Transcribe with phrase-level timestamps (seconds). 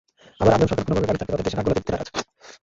[0.41, 2.07] আবার আফগান সরকার কোনোভাবেই পাকিস্তানকে তাদের দেশে নাক গলাতে দিতে নারাজ।